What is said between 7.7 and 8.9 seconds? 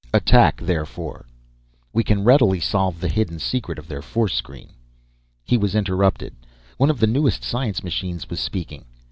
machines was speaking.